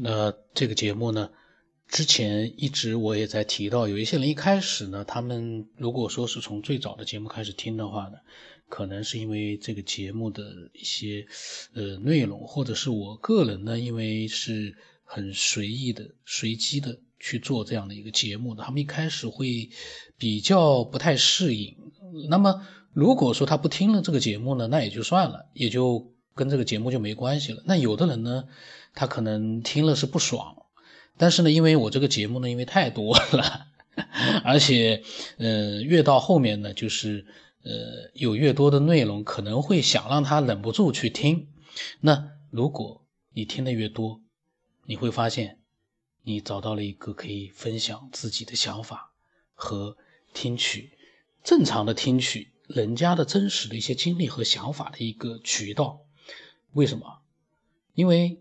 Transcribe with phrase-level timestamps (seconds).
[0.00, 1.30] 那这个节目呢，
[1.88, 8.18] 之前一直我也在提到，有一些人一开始呢，他们如果说是从最早的节目开始听的话呢，
[8.68, 11.26] 可能是因为这个节目的一些
[11.74, 19.68] 呃内容，或者是我个人呢，因为是很随意的、随机的去做这样的一个节目的，他们一开始会
[20.16, 21.76] 比较不太适应。
[22.30, 26.12] 那么如果说他不听了这个节目呢，那也就算了，也就。
[26.38, 27.62] 跟这个节目就没关系了。
[27.66, 28.44] 那有的人呢，
[28.94, 30.66] 他可能听了是不爽，
[31.16, 33.66] 但是呢，因为我这个节目呢，因为太多了，
[34.44, 35.02] 而且，
[35.38, 37.26] 呃，越到后面呢，就是
[37.64, 41.48] 呃，有越多的内容，可能会想让他忍不住去听。
[42.00, 44.20] 那如果你听的越多，
[44.86, 45.58] 你会发现，
[46.22, 49.12] 你找到了一个可以分享自己的想法
[49.54, 49.96] 和
[50.32, 50.92] 听取
[51.42, 56.04] 正常的听取人家的真实的一些经历和想法的一个渠道。
[56.78, 57.22] 为什么？
[57.94, 58.40] 因为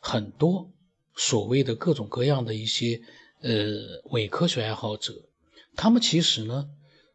[0.00, 0.72] 很多
[1.14, 3.00] 所谓的各种各样的一些
[3.40, 5.28] 呃伪科学爱好者，
[5.76, 6.68] 他们其实呢，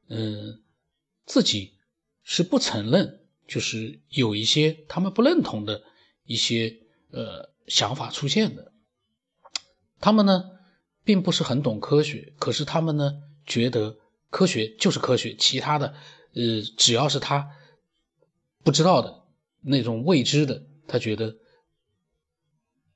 [0.07, 0.63] 嗯，
[1.25, 1.73] 自己
[2.23, 5.83] 是不承认，就是有一些他们不认同的
[6.23, 6.79] 一些
[7.11, 8.71] 呃想法出现的。
[9.99, 10.51] 他们呢，
[11.03, 13.97] 并不是很懂科学，可是他们呢，觉得
[14.29, 15.93] 科学就是科学，其他的
[16.33, 17.51] 呃，只要是他
[18.63, 19.22] 不知道的。
[19.63, 21.35] 那种未知的，他觉得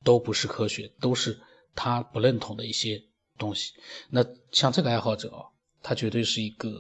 [0.04, 1.40] 都不是科学，都是
[1.76, 3.04] 他不认同的一些
[3.38, 3.74] 东西。
[4.10, 5.46] 那像这个爱好者啊，
[5.82, 6.72] 他绝对是一个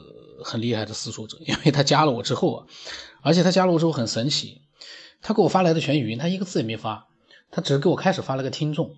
[0.43, 2.67] 很厉害的思索者，因为他加了我之后啊，
[3.21, 4.61] 而且他加了我之后很神奇，
[5.21, 7.07] 他给我发来的全语音，他一个字也没发，
[7.49, 8.95] 他只是给我开始发了个听众。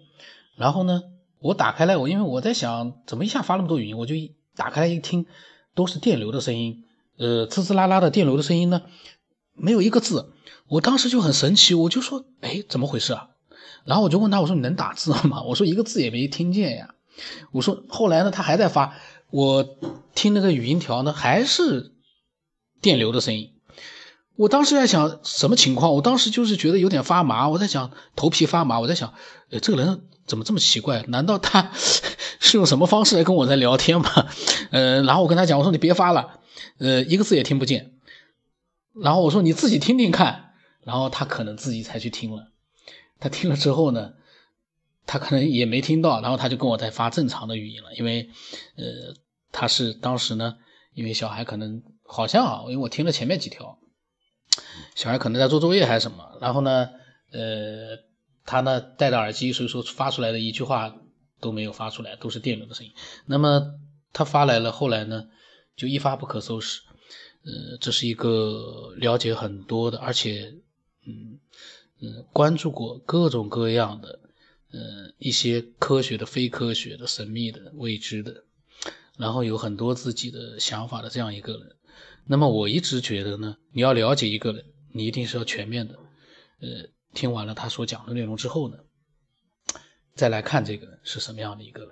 [0.56, 1.04] 然后呢，
[1.40, 4.16] 我打开来，我因为我在想，怎么一下发那么多语音，我就
[4.56, 5.26] 打开来一听，
[5.74, 6.84] 都是电流的声音，
[7.18, 8.82] 呃，滋滋啦啦的电流的声音呢，
[9.60, 10.32] 没有一个字。
[10.68, 13.30] 我当时就很神奇，我就说，哎，怎么回事啊？
[13.86, 15.42] 然后我就问他，我说你能打字吗？
[15.48, 16.94] 我说一个字也没听见呀。
[17.52, 18.96] 我说后来呢，他还在发，
[19.32, 19.78] 我
[20.14, 21.94] 听那个语音条呢，还是
[22.82, 23.54] 电流的声音。
[24.36, 25.94] 我当时在想什么情况？
[25.96, 29.14] 我当时就是觉得有点发麻，我在想头皮发麻，我在想，
[29.50, 31.04] 呃，这个人怎么这么奇怪？
[31.08, 31.72] 难道他
[32.40, 34.28] 是用什么方式来跟我在聊天吗？
[34.72, 36.40] 呃，然后我跟他讲，我说你别发了，
[36.78, 37.92] 呃，一个字也听不见。
[38.96, 40.46] 然后我说你自己听听看。
[40.82, 42.52] 然后他可能自己才去听了，
[43.20, 44.14] 他听了之后呢，
[45.06, 48.30] 他可能也没听到，然后他就跟我在发正常的语音了，因为，
[48.76, 49.14] 呃，
[49.52, 50.58] 他是当时呢，
[50.94, 53.78] 因为小孩可能好像啊，因为我听了前面几条，
[54.96, 56.90] 小孩可能在做作业还是什么，然后呢，
[57.34, 57.98] 呃，
[58.46, 60.96] 他呢戴着耳机，所以说发出来的一句话
[61.40, 62.94] 都没有发出来，都是电流的声音。
[63.28, 63.76] 那么
[64.14, 65.28] 他发来了，后来呢
[65.76, 66.82] 就一发不可收拾，
[67.50, 70.56] 呃，这是一个了解很多的，而且。
[71.08, 71.40] 嗯
[72.02, 74.20] 嗯，关注过各种各样的，
[74.72, 78.44] 呃，一些科学的、非科学的、神秘的、未知的，
[79.18, 81.76] 然后有很多自己的想法的这样一个人。
[82.26, 85.96] 那么我一直觉得呢，你要了解一个人，你一定是要全面的。
[86.62, 88.78] 呃，听完了他所讲的内容之后呢，
[90.16, 91.90] 再来看这个人是什么样的一个人。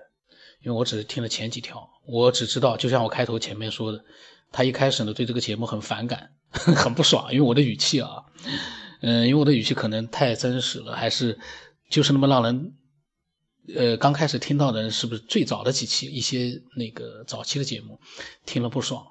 [0.61, 4.05] 因为我只是听了前几条，我只知道，就像我开头前面说的，
[4.51, 8.23] 他一开始呢对这个节目很反感， 很不爽，因为我的语气啊。
[9.01, 11.37] 嗯，因为我的语气可能太真实了，还是
[11.87, 12.73] 就是那么让人，
[13.75, 17.99] 呃，刚开始听到的人是不是最早的几期一些那个早期的节目
[18.45, 19.05] 听了不爽，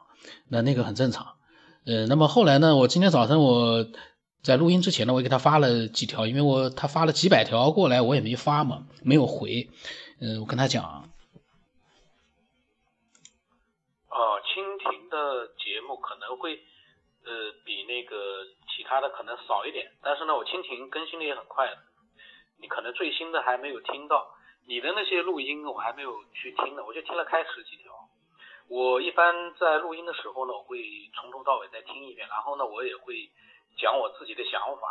[0.49, 1.37] 那那个很正常。
[1.85, 3.87] 呃，那么后来呢，我今天早晨我
[4.43, 9.71] 在录音之前呢，我给他发了几条，因为我他发了几百条过来，我也没发嘛，没有回。
[10.19, 10.83] 嗯，我跟他讲，
[14.09, 16.59] 哦，蜻蜓的节目可可能会
[17.25, 18.45] 呃比那个。
[18.77, 21.79] 其他的可能少一点，但是呢，我蜻蜓更新的也很快的。
[22.61, 24.37] 你可能最新的还没有听到，
[24.69, 27.91] 你的那些录音我还没有去听呢，我就听了开始几条。
[28.69, 30.79] 我一般在录音的时候呢，我会
[31.15, 33.31] 从头到尾再听一遍，然后呢，我也会
[33.79, 34.87] 讲我自己的想法。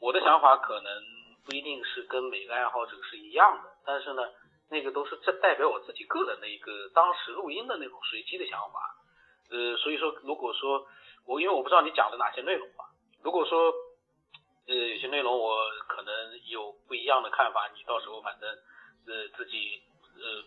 [0.00, 1.02] 我的想法可能
[1.46, 4.22] 不一定是跟每个爱好者是一样的，但是呢，
[4.68, 9.00] 那个都是这代表我自己个人的一个当时录音的那种随机的想法。
[9.54, 10.84] 呃，所以说，如果说
[11.26, 12.90] 我因为我不知道你讲的哪些内容吧。
[13.22, 13.72] 如果说，
[14.66, 16.12] 呃，有些内容我可能
[16.48, 18.50] 有不一样的看法，你到时候反正，
[19.06, 19.80] 呃，自己
[20.18, 20.42] 呃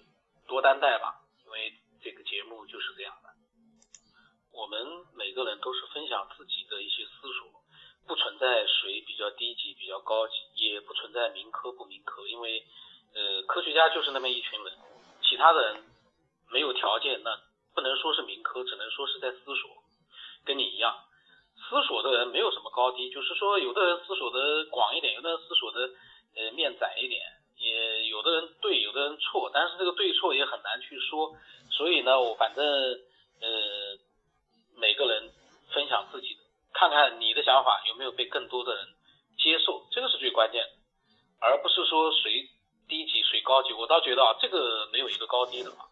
[0.45, 1.74] 多担待吧，因为
[2.04, 3.30] 这个节目就是这样的。
[4.51, 7.48] 我们每个人都是分享自己的一些思索，
[8.07, 12.65] 不存在谁比较低级、比较高级，也不存在民科不民科，因为
[13.15, 14.74] 呃，科学家就是那么一群人，
[15.21, 15.83] 其他的人
[16.50, 17.39] 没有条件，那
[17.78, 19.70] 不能说是民科，只能说是在思索。
[20.44, 20.98] 跟你一样，
[21.70, 25.92] 思索的人没有什么高低，就是说有的人思索的广一点，有的人思索的
[26.36, 27.22] 呃面窄一点，
[27.60, 31.36] 也有的人对，有的人错，但是这个对错也很难去说。
[31.70, 33.48] 所以呢，我反正呃
[34.76, 35.32] 每个人
[35.70, 36.42] 分享自己的，
[36.74, 38.88] 看看你的想法有没有被更多的人
[39.38, 40.72] 接受，这个是最关键的，
[41.42, 42.50] 而不是说谁
[42.88, 43.72] 低级谁高级。
[43.74, 45.86] 我倒觉得啊，这个没有一个高低的嘛。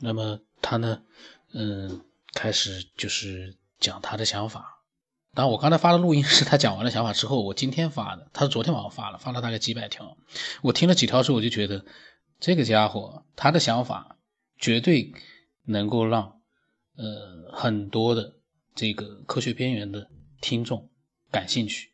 [0.00, 1.02] 那么他呢，
[1.52, 2.02] 嗯，
[2.32, 4.84] 开始就是讲他的想法。
[5.34, 8.28] 当然，我刚才发的录音是他讲完了想法之后，我今天发的。
[8.32, 10.16] 他是昨天晚上发了，发了大概几百条。
[10.62, 11.84] 我听了几条之后，我就觉得
[12.40, 14.16] 这个家伙他的想法
[14.56, 15.12] 绝对
[15.64, 16.40] 能够让
[16.96, 18.34] 呃很多的
[18.74, 20.08] 这个科学边缘的
[20.40, 20.90] 听众
[21.30, 21.92] 感兴趣。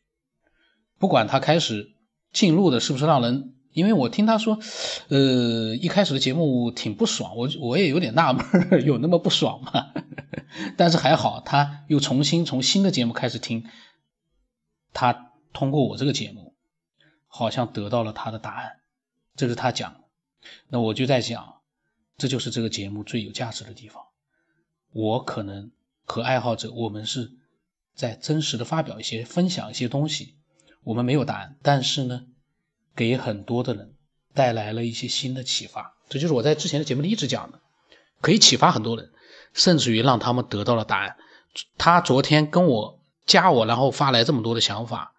[0.97, 1.93] 不管他开始
[2.31, 3.54] 进入的是不是让人。
[3.75, 4.57] 因为我听他说，
[5.09, 8.45] 呃，一开始的节目挺不爽，我我也有点纳闷，
[8.87, 9.91] 有那么不爽吗？
[10.77, 13.65] 但是还好，他又重新从新的节目开始听，
[14.93, 16.55] 他通过我这个节目，
[17.27, 18.77] 好像得到了他的答案，
[19.35, 20.03] 这是他讲。
[20.69, 21.55] 那我就在想，
[22.17, 24.01] 这就是这个节目最有价值的地方。
[24.93, 25.69] 我可能
[26.05, 27.33] 和爱好者，我们是
[27.93, 30.35] 在真实的发表一些、分享一些东西，
[30.85, 32.27] 我们没有答案，但是呢。
[32.95, 33.95] 给很多的人
[34.33, 37.59] 带来了一些新的启发，这就是我在之前的节目里一直讲的，
[38.21, 39.11] 可以启发很多人，
[39.53, 41.17] 甚至于让他们得到了答案。
[41.77, 45.13] 他昨天跟我加我，然后发来这么多的想法，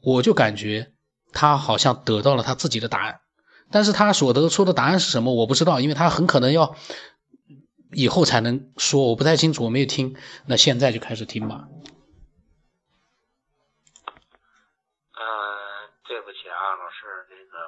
[0.00, 0.92] 我就感觉
[1.32, 3.20] 他好像得到了他自己的答案，
[3.70, 6.74] 但是他所得出的答案是什么，我不知道，因为他很可能要
[7.92, 10.16] 以后才能说，我不太清楚，我没有听。
[10.46, 11.68] 那现在就开始听吧。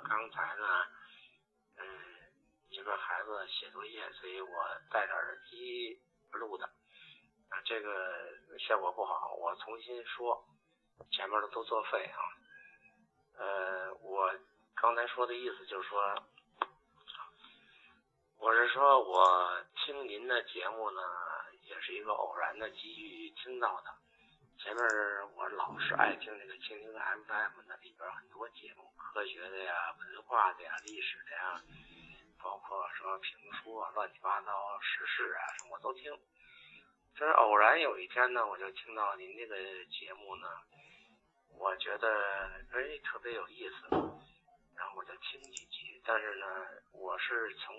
[0.08, 0.66] 刚才呢，
[1.78, 1.82] 嗯，
[2.70, 4.48] 一个孩子写作业，所以我
[4.90, 5.98] 戴着耳机
[6.32, 8.28] 录的，啊，这个
[8.58, 10.44] 效果不好，我重新说，
[11.10, 12.20] 前面的都作废啊。
[13.38, 14.38] 呃，我
[14.74, 15.98] 刚才说的意思就是说，
[18.36, 21.00] 我是说我听您的节目呢，
[21.62, 23.94] 也是一个偶然的机遇听到的。
[24.58, 24.84] 前面
[25.36, 31.62] 我老是爱听这个蜻蜓 FM 的，里边很多节目，科学的呀、文化的呀、历史的呀，
[32.42, 36.12] 包括什么评书啊、乱七八糟时事啊什么我都听。
[37.14, 39.56] 就是偶然有一天呢，我就听到您这个
[39.86, 40.48] 节目呢，
[41.58, 43.96] 我觉得哎特别有意思，
[44.76, 46.00] 然后我就听几集。
[46.04, 46.46] 但是呢，
[46.92, 47.76] 我是从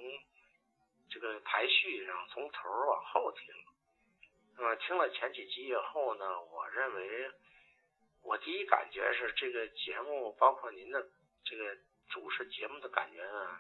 [1.10, 3.54] 这个排序上从头往后听。
[4.58, 7.32] 那么听了前几集以后呢，我认为
[8.22, 11.10] 我第一感觉是这个节目，包括您的
[11.44, 11.76] 这个
[12.10, 13.60] 主持节目的感觉呢，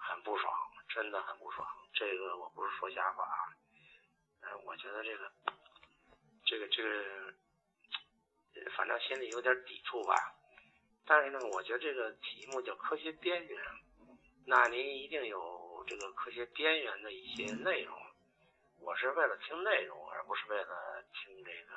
[0.00, 0.52] 很不爽，
[0.88, 1.68] 真的很不爽。
[1.92, 3.52] 这个我不是说瞎话啊，
[4.42, 5.30] 嗯，我觉得这个
[6.44, 10.14] 这个这个，反正心里有点抵触吧。
[11.04, 13.62] 但是呢，我觉得这个题目叫科学边缘，
[14.46, 17.96] 那您一定有这个科学边缘的一些内容。
[18.78, 21.76] 我是为了听内容，而不是为了听这个，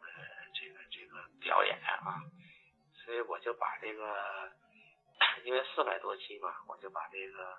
[0.00, 0.08] 呃，
[0.54, 2.22] 这个这个表演啊，
[3.04, 4.52] 所以我就把这个，
[5.44, 7.58] 因为四百多期嘛，我就把这个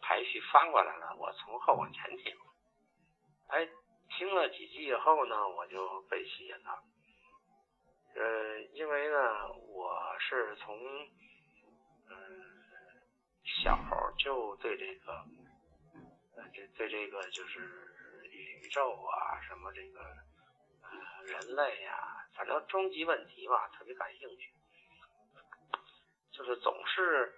[0.00, 2.36] 排序翻过来了，我从后往前听，
[3.48, 3.68] 哎，
[4.16, 6.82] 听了几集以后呢，我就被吸引了，
[8.14, 10.78] 呃，因为呢，我是从，
[12.08, 12.16] 嗯，
[13.62, 13.76] 小
[14.18, 15.24] 就对这个。
[16.54, 17.60] 对对，这个就是
[18.30, 20.00] 宇宙啊，什么这个
[20.82, 24.54] 呃人类呀，反正终极问题吧，特别感兴趣。
[26.38, 27.34] 就是总是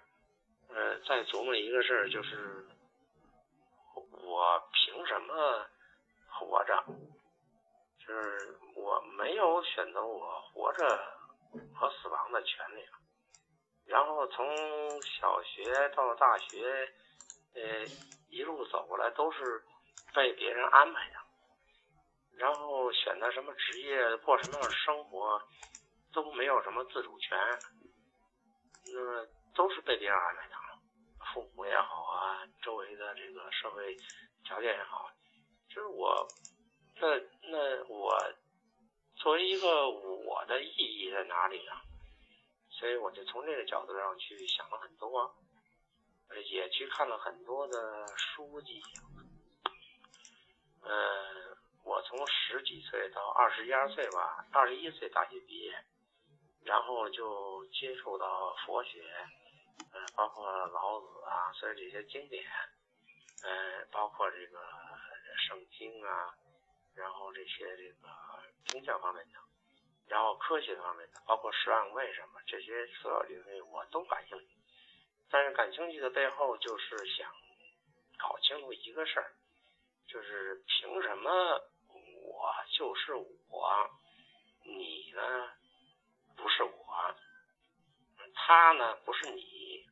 [0.69, 2.69] 呃在琢磨一个事儿，就是
[3.95, 5.67] 我凭什么
[6.29, 6.85] 活着？
[7.99, 10.85] 就是我没有选择我活着
[11.75, 12.85] 和死亡的权利。
[13.87, 14.47] 然后从
[15.03, 16.93] 小学到大学，
[17.55, 17.63] 呃。
[18.33, 19.61] 一路走过来都是
[20.15, 21.17] 被别人安排的，
[22.37, 25.43] 然后选择什么职业、过什么样的生活
[26.13, 27.37] 都没有什么自主权，
[28.95, 30.55] 那么都是被别人安排的，
[31.33, 33.97] 父母也好啊，周围的这个社会
[34.45, 35.11] 条件也好，
[35.69, 36.27] 就是我，
[36.97, 37.19] 那
[37.51, 38.33] 那我
[39.17, 41.73] 作为一个我的意义在哪里呢？
[42.71, 45.35] 所以我就从这个角度上去想了很多。
[46.47, 48.81] 也去看了很多的书籍，
[50.81, 55.75] 嗯，我从十几岁到二十一二岁吧，二十一岁大学毕业，
[56.65, 59.03] 然后就接触到佛学，
[59.93, 62.45] 嗯，包括老子啊，所以这些经典，
[63.43, 64.61] 嗯，包括这个
[65.49, 66.35] 圣经啊，
[66.95, 68.09] 然后这些这个
[68.67, 69.39] 宗教方面的，
[70.07, 74.57] 然后科学方面的，包括十万为什么这些所有领域我都感兴趣。
[75.31, 77.33] 但是感兴趣的背后就是想
[78.19, 79.33] 搞清楚一个事儿，
[80.07, 81.31] 就是凭什么
[82.23, 83.15] 我就是
[83.49, 83.91] 我，
[84.65, 85.53] 你呢
[86.43, 87.15] 不是我，
[88.35, 89.87] 他呢不是你，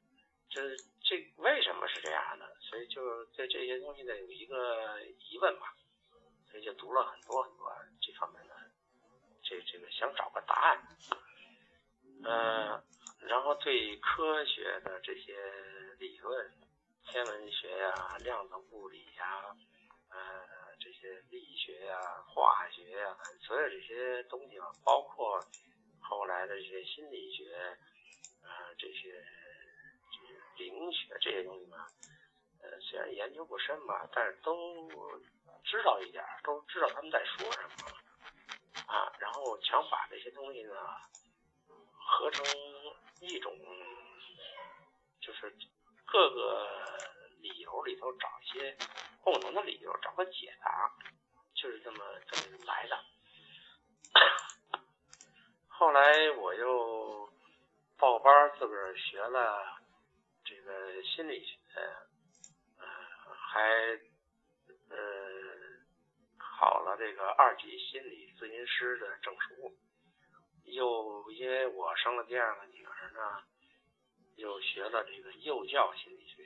[0.49, 2.57] 就是这为什么是这样的？
[2.61, 5.01] 所以就对这些东西呢有一个
[5.31, 5.69] 疑问嘛，
[6.51, 8.55] 所以就读了很多很多这方面的，
[9.43, 10.89] 这这个想找个答案，
[12.25, 12.83] 嗯。
[13.21, 15.35] 然后对科学的这些
[15.99, 16.53] 理论，
[17.05, 19.57] 天文学呀、量子物理呀、
[20.09, 20.17] 呃
[20.79, 25.45] 这些力学呀、化学呀，所有这些东西啊，包括
[26.01, 27.55] 后来的这些心理学，
[28.43, 29.25] 呃这些
[30.57, 31.87] 灵学这些东西嘛，
[32.63, 34.89] 呃虽然研究不深吧，但是都
[35.65, 37.91] 知道一点，都知道他们在说什么
[38.87, 40.75] 啊，然后想把这些东西呢
[41.93, 42.45] 合成。
[43.21, 43.53] 一种
[45.21, 45.53] 就是
[46.07, 46.69] 各个
[47.41, 48.79] 理由里头找一些
[49.25, 50.95] 共同的理由，找个解答，
[51.53, 51.99] 就是这么
[52.31, 52.97] 这么来的。
[55.79, 57.31] 后来我又
[57.97, 59.79] 报班自个儿学了
[60.45, 61.57] 这个心理学，
[62.79, 62.85] 呃，
[63.33, 63.61] 还
[64.89, 64.97] 呃
[66.37, 69.73] 考了这个二级心理咨询师的证书。
[70.65, 73.45] 又因为我生了第二个女儿呢，
[74.35, 76.43] 又学了这个幼教心理学，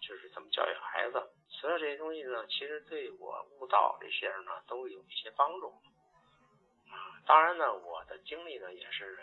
[0.00, 1.20] 就是怎么教育孩子。
[1.48, 5.74] 所有这些东西呢，其实对我悟道这些人呢都有一些帮助。
[6.92, 9.18] 啊，当然呢，我的经历呢也是，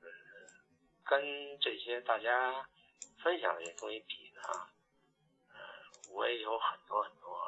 [0.00, 0.08] 呃，
[1.04, 2.68] 跟这些大家
[3.22, 4.42] 分享这些东西比呢，
[5.50, 5.56] 呃，
[6.10, 7.38] 我也有很多很多，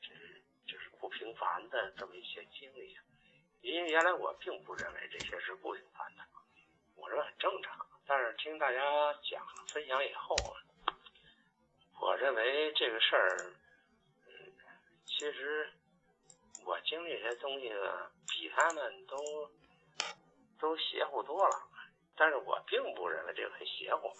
[0.00, 2.96] 就是就是不平凡的这么一些经历。
[3.62, 6.22] 因为原来我并不认为这些是不平凡的，
[6.94, 7.84] 我认为很正常。
[8.06, 8.80] 但是听大家
[9.28, 10.36] 讲分享以后，
[12.00, 13.36] 我认为这个事儿，
[14.26, 14.52] 嗯，
[15.04, 15.68] 其实
[16.64, 19.50] 我经历这些东西呢，比他们都
[20.60, 21.56] 都邪乎多了。
[22.14, 24.12] 但是我并不认为这个很邪乎。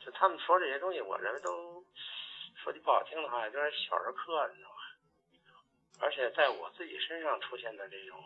[0.00, 1.84] 就他们说这些东西，我认为都
[2.56, 4.76] 说句不好听的话，有点小儿科，你知道吗？
[6.00, 8.22] 而且在我自己身上出现的这种，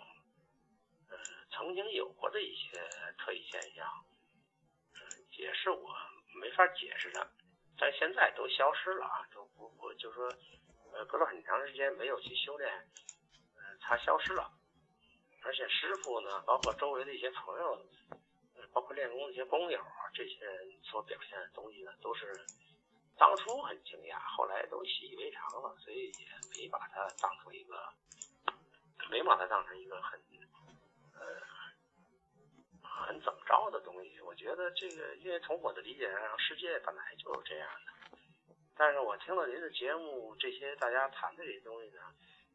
[1.10, 1.18] 呃，
[1.52, 2.78] 曾经有过的一些
[3.18, 3.86] 特异现象，
[4.94, 5.00] 嗯，
[5.38, 5.94] 也是我
[6.34, 7.30] 没法解释的，
[7.78, 10.28] 但现在都消失了啊，都不不就说，
[10.92, 12.70] 呃，隔了很长时间没有去修炼，
[13.80, 14.50] 他，消失了。
[15.42, 17.86] 而且师傅呢，包括周围的一些朋友，
[18.72, 22.46] 包括练功的一些工友啊，这些人所表现的东西呢，都是。
[23.18, 27.76] 当初很惊讶，后来都习以为常了，所以也没把它当成一个，
[29.10, 30.18] 没把它当成一个很，
[31.12, 31.36] 呃，
[32.80, 34.18] 很怎么着的东西。
[34.22, 37.92] 我觉得这个，因为从我的理解上，世界本来就是这样的。
[38.74, 42.00] 但是我听了您的节目，这些大家谈的这些东西呢，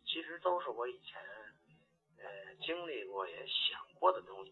[0.06, 1.22] 其实都是我以前，
[2.18, 4.52] 呃，经历过也想过的东西。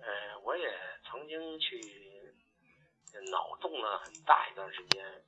[0.00, 0.70] 呃，我也
[1.04, 2.02] 曾经去。
[3.30, 5.22] 脑洞了很大一段时间，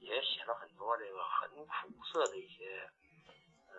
[0.00, 2.90] 也写了很多这个很苦涩的一些，
[3.68, 3.76] 呃，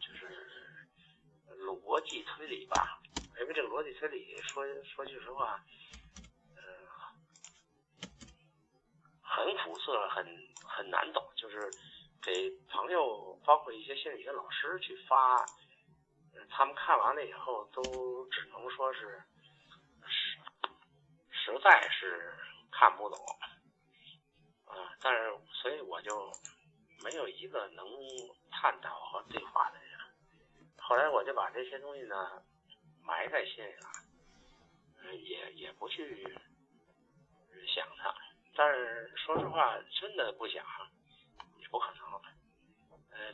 [0.00, 0.88] 就是
[1.56, 3.00] 逻辑推理吧。
[3.38, 5.64] 因为这个逻辑推理，说说句实话，
[6.56, 6.60] 呃，
[9.22, 10.26] 很苦涩，很
[10.64, 11.24] 很难懂。
[11.36, 11.70] 就是
[12.22, 15.44] 给朋友，包括一些心理学老师去发，
[16.50, 19.22] 他们看完了以后，都只能说是。
[20.06, 20.38] 实
[21.30, 22.34] 实在是
[22.70, 23.18] 看不懂，
[24.66, 26.32] 啊，但是所以我就
[27.04, 27.86] 没有一个能
[28.50, 29.98] 探讨和对话的人。
[30.78, 32.42] 后来我就把这些东西呢
[33.02, 36.24] 埋在心里了，也也不去
[37.74, 38.14] 想它。
[38.54, 40.64] 但是说实话，真的不想
[41.58, 42.09] 也不可能。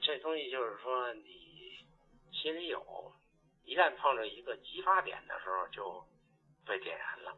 [0.02, 1.78] 这东西就是说你
[2.32, 3.12] 心里有，
[3.64, 6.06] 一旦碰着一个激发点的时候，就
[6.64, 7.36] 被点燃了。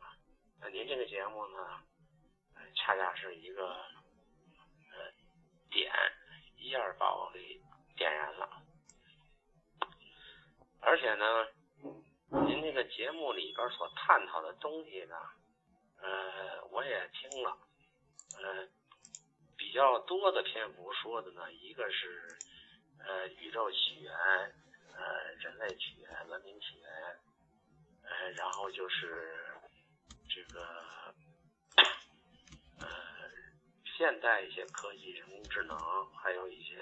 [0.61, 1.83] 那您这个节目呢，
[2.75, 5.13] 恰恰是一个呃
[5.71, 5.93] 点，
[6.57, 7.61] 一下把我给
[7.97, 8.63] 点燃了。
[10.81, 11.47] 而且呢，
[12.47, 15.17] 您这个节目里边所探讨的东西呢，
[16.01, 17.57] 呃，我也听了，
[18.37, 18.69] 呃，
[19.57, 22.39] 比较多的篇幅说的呢，一个是
[23.09, 24.15] 呃宇宙起源，
[24.95, 27.19] 呃人类起源，文明起源，
[28.05, 29.35] 呃，然后就是。
[30.31, 30.63] 这个
[32.79, 32.87] 呃，
[33.97, 35.77] 现代一些科技、人工智能，
[36.15, 36.81] 还有一些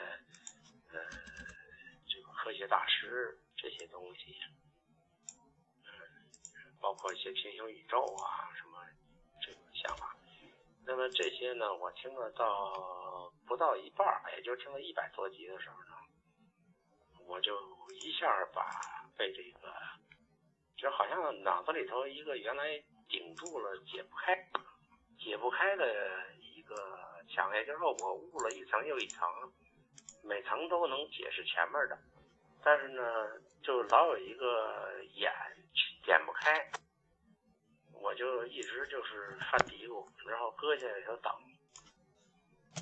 [0.93, 1.01] 呃，
[2.07, 4.37] 这个科学大师这些东西，
[5.85, 5.89] 嗯，
[6.81, 8.85] 包括一些平行宇宙啊什么
[9.41, 10.15] 这种想法。
[10.85, 14.07] 那么这些呢，我听了到不到一半，
[14.37, 15.96] 也就听了一百多集的时候呢，
[17.27, 17.57] 我就
[18.03, 18.65] 一下把
[19.17, 19.73] 被这个，
[20.77, 24.35] 就好像脑子里头一个原来顶住了解不开、
[25.19, 26.75] 解不开的一个
[27.29, 29.29] 墙，也就是说我悟了一层又一层，
[30.23, 31.99] 每层都能解释前面的，
[32.63, 33.03] 但是呢，
[33.63, 35.33] 就老有一个眼
[36.05, 36.71] 点不开。
[37.99, 41.33] 我就一直就是犯嘀咕，然后搁下来就等。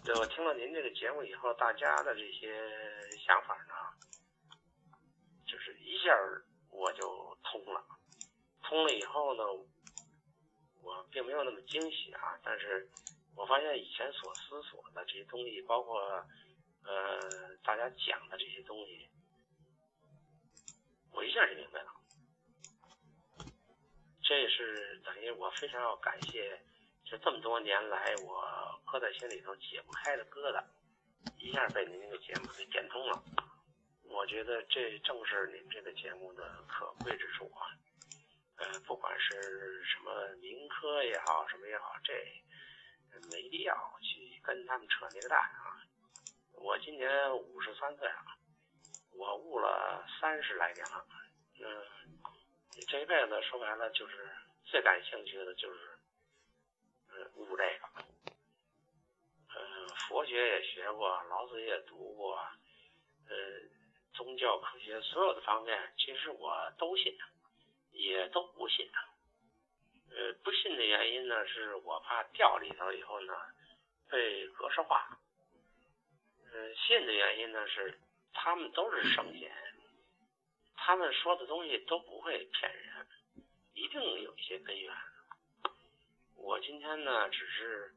[0.05, 2.69] 对我听了您这个节目以后，大家的这些
[3.25, 3.75] 想法呢，
[5.55, 6.13] 就是一下
[6.69, 7.81] 我就通了。
[8.61, 9.45] 通了以后呢，
[10.83, 12.91] 我并没有那么惊喜啊，但是
[13.37, 16.01] 我发现以前所思索的这些东西，包括
[16.83, 17.21] 呃
[17.63, 19.09] 大家讲的这些东西，
[21.13, 21.93] 我一下就明白了。
[24.25, 26.61] 这是等于我非常要感谢，
[27.05, 28.45] 就这么多年来我
[28.91, 30.65] 搁在心里头解不开的疙瘩，
[31.39, 32.51] 一下被您给点通了。
[32.51, 32.54] 我
[34.45, 37.65] 觉得这正是您这个节目的可贵之处啊。
[38.57, 42.13] 呃，不管是什么民科也好，什么也好，这
[43.33, 45.81] 没必要去跟他们扯那个蛋啊。
[46.53, 48.37] 我今年五十三岁了，
[49.13, 51.07] 我悟了三十来年了，
[51.61, 51.87] 嗯。
[52.89, 54.29] 这一辈子说白了就是
[54.65, 55.79] 最感兴趣的就是，
[57.09, 57.89] 嗯，悟这个，
[59.55, 62.37] 嗯，佛学也学过，老子也读过，
[63.29, 63.37] 呃，
[64.15, 67.17] 宗教科学所有的方面，其实我都信，
[67.93, 68.89] 也都不信。
[70.11, 73.35] 呃，不信的原因呢，是我怕掉里头以后呢
[74.09, 75.19] 被格式化。
[76.53, 77.99] 嗯，信的原因呢是
[78.33, 79.53] 他们都是圣贤。
[80.77, 83.07] 他们说的东西都不会骗人，
[83.75, 84.95] 一定有一些根源。
[86.37, 87.95] 我今天呢，只是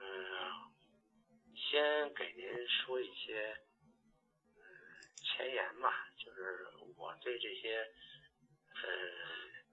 [0.00, 0.72] 嗯，
[1.54, 3.56] 先给您说一些
[5.34, 6.66] 前言吧，就是
[6.96, 7.78] 我对这些
[8.82, 8.88] 呃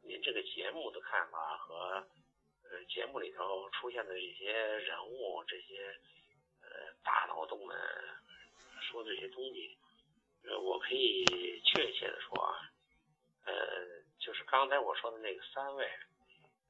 [0.02, 2.08] 您这个节目的看法和
[2.64, 5.96] 呃节目里头出现的这些人物、这些
[6.62, 7.78] 呃大脑洞们
[8.82, 9.78] 说的这些东西。
[10.44, 12.58] 呃，我可以确切的说啊，
[13.46, 13.54] 呃，
[14.18, 15.86] 就是刚才我说的那个三位，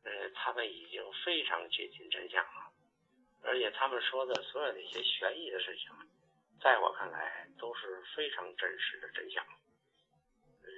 [0.04, 2.69] 呃，他们已经非常接近真相了，
[3.43, 5.89] 而且他们说的所有那些悬疑的事情，
[6.62, 10.69] 在我看来都是非常真实的真相，呃，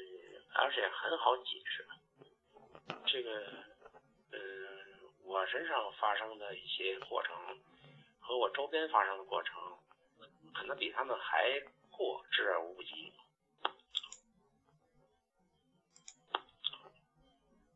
[0.53, 1.85] 而且很好解释。
[3.05, 3.63] 这个，
[4.31, 4.39] 呃，
[5.23, 7.35] 我身上发生的一些过程，
[8.19, 9.77] 和我周边发生的过程，
[10.53, 11.61] 可能比他们还。
[11.95, 13.13] 过之而无不及。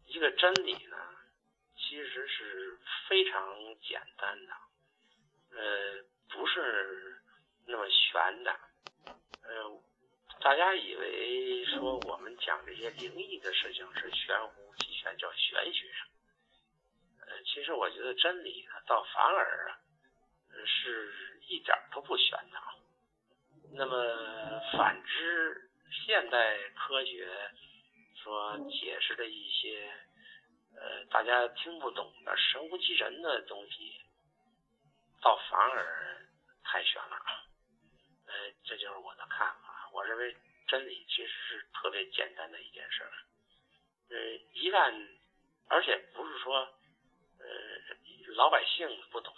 [0.07, 0.97] 一个真理呢，
[1.75, 4.53] 其实是非常简单的，
[5.51, 7.16] 呃，不是
[7.67, 8.51] 那么玄的。
[9.43, 9.81] 呃，
[10.41, 15.87] 大家以为说我们讲这些灵异的事情是玄乎其玄，叫玄学。
[17.21, 19.77] 呃，其实我觉得真理呢，倒反而
[20.65, 22.59] 是一点都不玄的。
[23.73, 25.69] 那么，反之，
[26.05, 27.27] 现代科学
[28.15, 29.91] 所解释的一些
[30.75, 34.01] 呃大家听不懂的神乎其神的东西，
[35.21, 36.25] 倒反而
[36.63, 37.46] 太玄了啊。
[38.67, 39.89] 这就是我的看法。
[39.93, 40.35] 我认为
[40.67, 43.03] 真理其实是特别简单的一件事。
[44.09, 44.15] 呃，
[44.53, 45.07] 一旦，
[45.67, 46.59] 而且不是说
[47.39, 47.45] 呃
[48.35, 49.33] 老百姓不懂。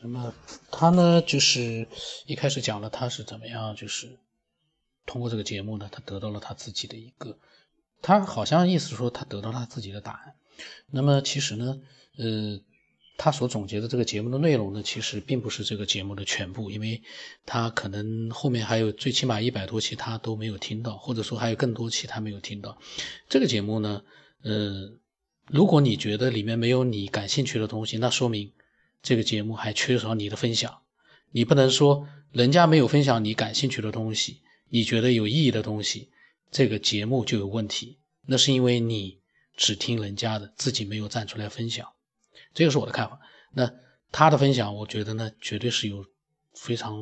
[0.00, 0.34] 那么
[0.70, 1.88] 他呢，就是
[2.26, 4.18] 一开始讲了他是怎么样，就是
[5.06, 7.38] 通过这个节目呢，他得到了他自己的一个，
[8.02, 10.36] 他好像意思说他得到他自己的答案。
[10.92, 11.80] 那么其实呢，
[12.18, 12.60] 呃，
[13.16, 17.02] 他所总结的这个节目的内容呢，其实并不是这个节目的全部，因为
[17.46, 22.78] 他可能后面还有最起码一百多期他都没有听到，或者说还有更多期他没有听到。
[23.28, 24.02] 这个节目呢，
[24.42, 24.92] 呃，
[25.48, 28.52] 如果你觉得里面没有你感兴趣的东西，那说明。
[29.06, 30.78] 这个节目还缺少你的分享，
[31.30, 36.08] 你不能说人家没有分享你感兴趣的东西，你觉得有意义的东西，
[36.50, 37.98] 这个节目就有问题。
[38.24, 39.18] 那是因为你
[39.58, 41.86] 只听人家的，自己没有站出来分享。
[42.54, 43.20] 这个是我的看法。
[43.52, 43.70] 那
[44.10, 46.06] 他的分享，我觉得呢，绝对是有
[46.54, 46.96] 非常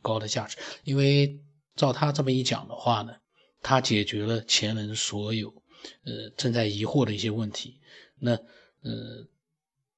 [0.00, 0.56] 高的价值。
[0.84, 1.40] 因为
[1.76, 3.12] 照他这么一讲的话呢，
[3.60, 5.52] 他解决了前人所有
[6.04, 7.80] 呃正在疑惑的一些问题。
[8.18, 8.32] 那
[8.82, 9.26] 呃。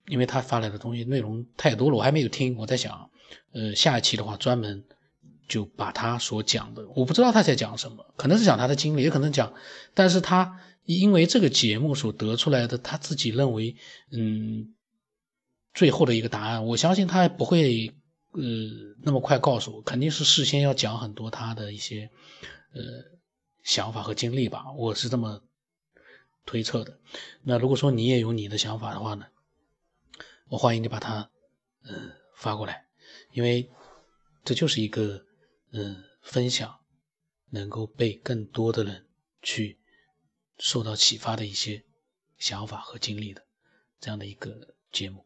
[0.06, 2.54] 因为他发来的东西内容太多了，我还没有听。
[2.58, 3.10] 我在想，
[3.52, 4.84] 呃，下一期的话专门
[5.48, 9.54] 就把他所讲的，我不知道他在讲什么，可能是讲他的经历，也可能讲，
[9.94, 13.76] 但是他因为这个节目所得出来的他自己认为，
[14.10, 14.74] 嗯，
[15.72, 17.94] 最后的一个答案，我相信他不会
[18.32, 18.42] 呃
[19.02, 22.10] 那么快告诉我，肯定是事先要讲很多他的一些
[22.72, 22.82] 呃
[23.62, 25.42] 想法和经历吧，我是这么
[26.46, 26.98] 推测的。
[27.42, 29.26] 那如果说你也有你的想法的话呢，
[30.48, 31.30] 我欢迎你把它
[31.82, 32.86] 呃发过来，
[33.32, 33.70] 因为。
[34.46, 35.24] 这就是一个，
[35.72, 36.80] 嗯，分享
[37.48, 39.06] 能够被更多的人
[39.40, 39.78] 去
[40.58, 41.82] 受到启发的一些
[42.38, 43.42] 想法和经历的
[44.00, 45.24] 这样的一个节目。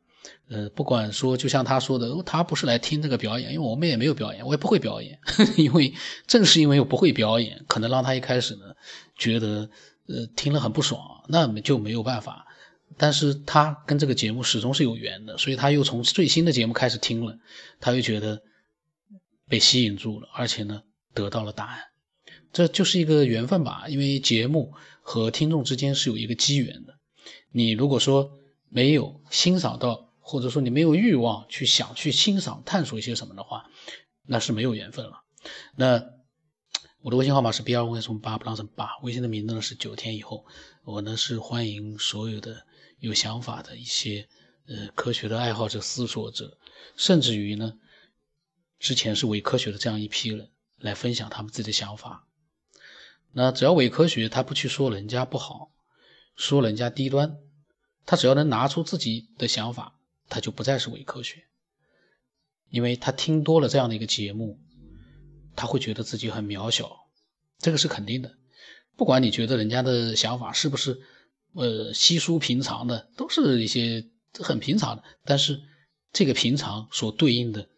[0.49, 5.19] 呃，不管说，就像他说的，他不是来听这个表演，因为我们也没有表演，我也不会表演。
[5.57, 5.95] 因为
[6.27, 8.75] 正是因为我不会表演，可能让他一开始呢
[9.17, 9.71] 觉得，
[10.07, 12.47] 呃，听了很不爽，那就没有办法。
[12.97, 17.39] 但是他跟这个节目始终是有缘的，所以他又从最新的节目开始听了，
[17.81, 18.43] 他又觉得。
[19.51, 20.83] 被吸引住了，而且呢，
[21.15, 21.81] 得到了答案，
[22.53, 23.87] 这就是一个缘分吧。
[23.89, 24.75] 因为节目
[25.09, 26.99] 和听众之间是有一个机缘的。
[27.51, 33.71] 你如果说没有欣赏到，或者说你没有欲望去想去欣赏、探索一些什么的话，
[34.27, 35.23] 那是没有缘分了。
[35.75, 36.05] 那
[37.01, 40.45] 我的微信号码是 b 二五幺从八不让成八，微信的名字呢是九天以后。
[40.85, 42.67] 我呢是欢迎所有的
[42.99, 44.29] 有想法的一些
[44.67, 46.59] 呃科学的爱好者、思索者，
[46.97, 47.79] 甚至于呢。
[48.79, 52.28] 之前是伪科学的这样一批人来分享他们自己的想法，
[53.33, 55.71] 那只要伪科学他不去说人家不好，
[56.35, 57.39] 说人家低端，
[58.07, 61.45] 他只要能拿出自己的想法，他就不再是伪科学，
[62.71, 64.59] 因为他听多了这样的一个节目，
[65.55, 67.07] 他会觉得自己很渺小，
[67.59, 68.35] 这个是肯定的。
[68.97, 71.01] 不管你觉得人家的想法是不是
[71.53, 75.61] 呃稀疏平常的，都是一些很平常的，但是
[76.13, 77.69] 这个平常所对应的。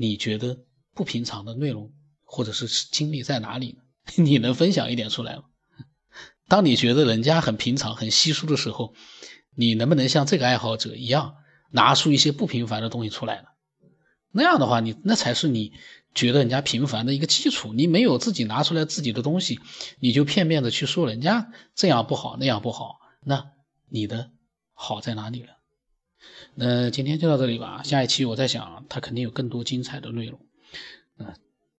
[0.00, 0.64] 你觉得
[0.94, 3.82] 不平常的内容或者是经历在哪里呢？
[4.16, 5.44] 你能分享一点出来吗？
[6.48, 8.94] 当你觉得人家很平常、很稀疏的时候，
[9.54, 11.36] 你能不能像这个爱好者一样
[11.70, 13.48] 拿出一些不平凡的东西出来呢？
[14.32, 15.74] 那样的话，你那才是你
[16.14, 17.74] 觉得人家平凡的一个基础。
[17.74, 19.60] 你没有自己拿出来自己的东西，
[20.00, 23.50] 你就片面的去说人家这样不好那样不好，那
[23.88, 24.30] 你的
[24.72, 25.58] 好在哪里了？
[26.54, 30.40] 那今天就到这里吧，下一期我在想，它肯定有更多精彩的内容，
[31.18, 31.34] 嗯。